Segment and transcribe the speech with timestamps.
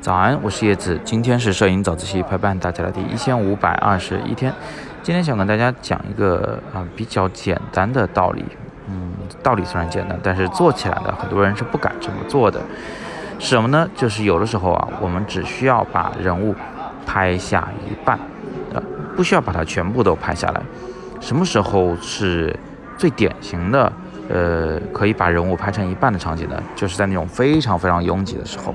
[0.00, 4.52] 早安，我是叶子，今天是摄影早自习陪伴大家的第一千五百二十一天。
[5.02, 8.44] 今天想跟大家讲一个啊比较简单的道理，
[8.88, 12.60] 嗯，道理虽然简单，但是做起来呢，很多人是不敢这么做的。
[13.40, 13.88] 什么呢？
[13.96, 16.54] 就是有的时候啊，我们只需要把人物
[17.04, 18.16] 拍下一半，
[18.72, 18.80] 啊，
[19.16, 20.62] 不需要把它全部都拍下来。
[21.20, 22.56] 什么时候是
[22.96, 23.92] 最典型的？
[24.30, 26.62] 呃，可以把人物拍成一半的场景呢？
[26.76, 28.72] 就是在那种非常非常拥挤的时候。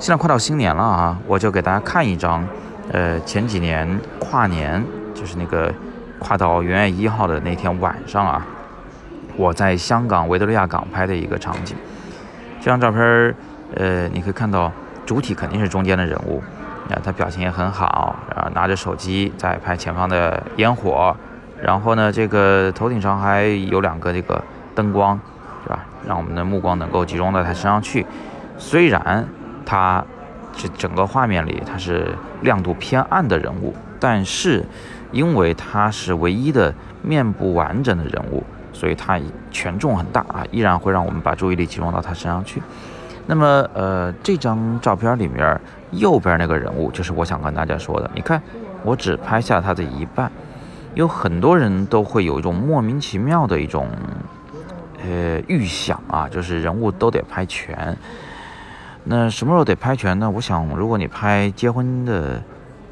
[0.00, 2.42] 现在快到新年了啊，我就给大家看一张，
[2.90, 3.86] 呃，前几年
[4.18, 5.70] 跨年，就是那个
[6.18, 8.46] 跨到元月一号的那天晚上啊，
[9.36, 11.76] 我在香港维多利亚港拍的一个场景。
[12.60, 13.34] 这张照片儿，
[13.76, 14.72] 呃，你可以看到
[15.04, 16.42] 主体肯定是中间的人物，
[16.88, 21.14] 啊，他表情也很好，啊，拿着手机在拍前方的烟火，
[21.62, 24.42] 然后呢，这个头顶上还有两个这个
[24.74, 25.20] 灯光，
[25.62, 25.84] 是吧？
[26.08, 28.06] 让我们的目光能够集中到他身上去，
[28.56, 29.28] 虽然。
[29.70, 30.04] 他
[30.52, 34.64] 这整个画面里，他是亮度偏暗的人物，但是
[35.12, 39.20] 因为他是唯一的面部完整的人物，所以他
[39.52, 42.60] 权重很大啊，依然会让我们把注意力集中到他身上去。
[43.26, 45.60] 那么，呃，这张照片里面
[45.92, 48.10] 右边那个人物，就是我想跟大家说的。
[48.12, 48.42] 你看，
[48.82, 50.28] 我只拍下他的一半，
[50.94, 53.86] 有很多人都会有一种莫名其妙的一种
[55.04, 57.96] 呃预想啊，就是人物都得拍全。
[59.04, 60.30] 那什么时候得拍全呢？
[60.30, 62.42] 我想，如果你拍结婚的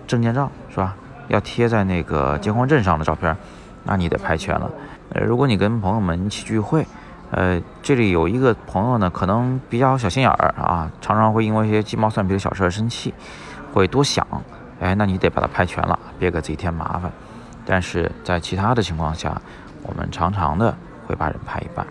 [0.06, 0.96] 证件照，是吧？
[1.28, 3.36] 要贴在那个结婚证上的照片，
[3.84, 4.70] 那你得拍全了。
[5.10, 6.86] 呃，如果你跟朋友们一起聚会，
[7.30, 13.12] 呃，这里有一个朋友呢，可能比较小心眼儿啊，常常会因为一些鸡毛蒜皮的小事而生气，
[13.74, 14.26] 会多想。
[14.80, 17.12] 哎，那你得把它拍全了，别给自己添麻烦。
[17.66, 19.38] 但是在其他的情况下，
[19.82, 20.74] 我们常常的
[21.06, 21.86] 会把人拍一半。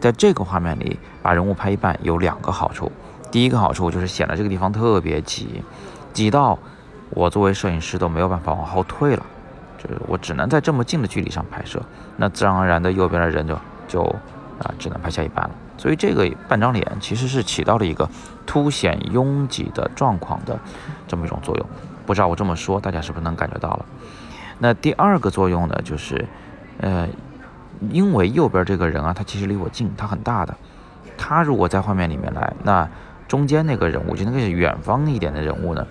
[0.00, 2.90] 在这个画面里，把人物拍一半有两个好处。
[3.30, 5.62] 第一个好处就是显得这个地方特别挤，
[6.12, 6.58] 挤到
[7.10, 9.24] 我作为摄影师都没有办法往后退了，
[9.78, 11.80] 就是我只能在这么近的距离上拍摄，
[12.16, 14.02] 那自然而然的右边的人就就
[14.58, 15.50] 啊只能拍下一半了。
[15.76, 18.08] 所以这个半张脸其实是起到了一个
[18.44, 20.58] 凸显拥挤的状况的
[21.08, 21.66] 这么一种作用。
[22.04, 23.86] 不知道我这么说大家是不是能感觉到了？
[24.58, 26.26] 那第二个作用呢，就是
[26.80, 27.08] 呃，
[27.90, 30.54] 因为右边这个人啊，他其实离我近，他很大的，
[31.16, 32.86] 他如果在画面里面来，那
[33.30, 35.86] 中间那个人物，就那个远方一点的人物呢，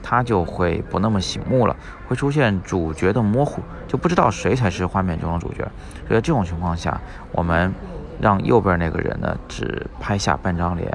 [0.00, 1.74] 他就会不那么醒目了，
[2.06, 5.68] 会出现主角的模糊，就不知道谁才是画面中的主角。
[6.06, 7.00] 所以在这种情况下，
[7.32, 7.74] 我们
[8.20, 10.88] 让右边那个人呢只拍下半张脸，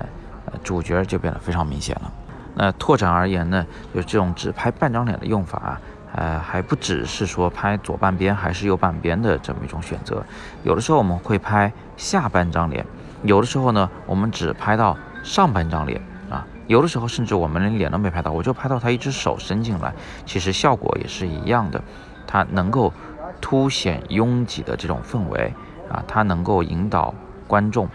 [0.45, 2.09] 呃，主角就变得非常明显了。
[2.55, 5.81] 那拓展而言呢，就这种只拍半张脸的用法，
[6.15, 10.23] 呃，还不只是说拍左半边还是右半边的这么一种选择。
[10.63, 12.85] 有的时候我们会拍下半张脸，
[13.23, 14.95] 有的时候呢，我们只拍到。
[15.23, 19.93] 上半张脸啊，有的时候甚至我们连脸都没拍到，我就拍到他一只手伸进来，
[20.25, 21.81] 其实效果也是一样的，
[22.25, 22.93] 它能够
[23.41, 25.53] 凸显拥挤的这种氛围
[25.91, 27.13] 啊，它能够引导
[27.47, 27.87] 观众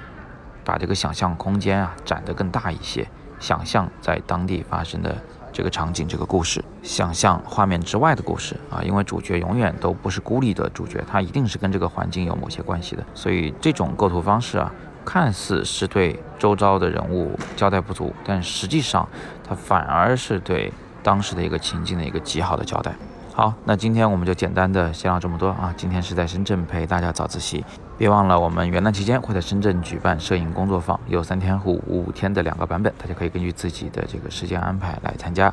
[0.64, 3.06] 把这个想象空间啊展得更大一些，
[3.38, 5.16] 想象在当地发生的
[5.52, 14.72] 这个场景、这个故事，想象画面之外的故事啊，因为主角永远都不是孤立的主角，他一定是跟这个环境有某些关系的，所以这种构图方式啊。
[15.04, 19.08] 看似是对周遭的人物交代不足，但实际上
[19.46, 20.72] 它反而是对
[21.02, 22.92] 当时的一个情境的一个极好的交代。
[23.32, 25.74] 好，那今天我们就简单的先聊这么多啊。
[25.76, 27.64] 今天是在深圳陪大家早自习，
[27.98, 35.52] 别忘了我们元旦期间会在深圳举办摄影工作坊，有三天和五天的两个版本，大家可以根据自己的这个时间安排来参加。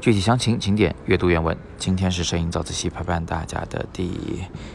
[0.00, 1.56] 具体详情请点阅读原文。
[1.78, 4.10] 今天是摄影早自习陪伴大家的第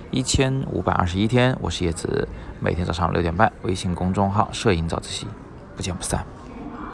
[0.09, 2.27] 一千五百二十一天，我是叶子，
[2.59, 5.27] 每天早上六点半，微信公众号“摄影早自习”，
[5.77, 6.25] 不见不散。